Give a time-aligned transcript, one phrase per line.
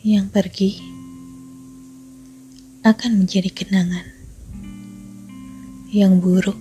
[0.00, 0.80] yang pergi
[2.80, 4.08] akan menjadi kenangan
[5.92, 6.56] yang buruk.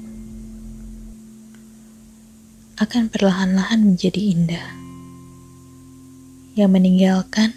[2.76, 4.68] Akan perlahan-lahan menjadi indah.
[6.60, 7.56] Yang meninggalkan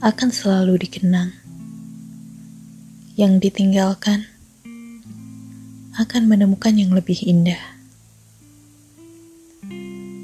[0.00, 1.36] akan selalu dikenang.
[3.12, 4.24] Yang ditinggalkan
[6.00, 7.60] akan menemukan yang lebih indah.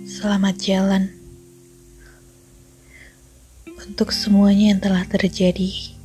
[0.08, 1.21] Selamat jalan
[3.88, 5.96] untuk semuanya yang telah terjadi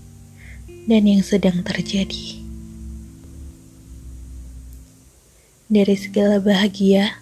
[0.87, 2.41] dan yang sedang terjadi.
[5.67, 7.19] Dari segala bahagia,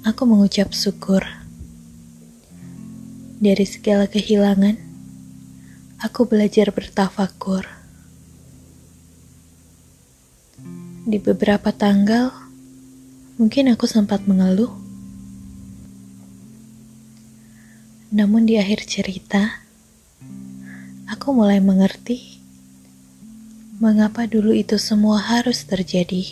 [0.00, 1.20] aku mengucap syukur.
[3.36, 4.80] Dari segala kehilangan,
[6.00, 7.68] aku belajar bertafakur.
[11.04, 12.32] Di beberapa tanggal,
[13.36, 14.79] mungkin aku sempat mengeluh
[18.10, 19.62] Namun di akhir cerita,
[21.06, 22.42] aku mulai mengerti
[23.78, 26.26] mengapa dulu itu semua harus terjadi.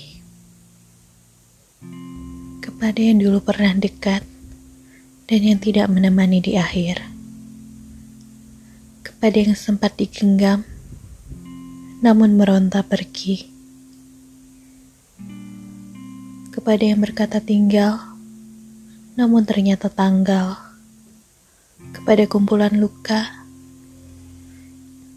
[2.58, 4.26] Kepada yang dulu pernah dekat
[5.30, 6.98] dan yang tidak menemani di akhir.
[9.06, 10.66] Kepada yang sempat digenggam
[12.02, 13.54] namun meronta pergi.
[16.50, 18.02] Kepada yang berkata tinggal
[19.14, 20.67] namun ternyata tanggal
[22.08, 23.44] kepada kumpulan luka,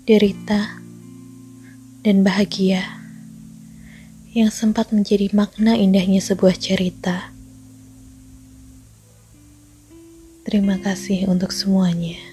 [0.03, 0.75] derita,
[2.03, 2.83] dan bahagia
[4.35, 7.31] yang sempat menjadi makna indahnya sebuah cerita.
[10.43, 12.30] Terima kasih untuk semuanya.